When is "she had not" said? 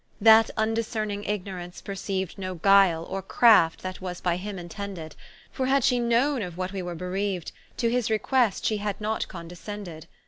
8.65-9.27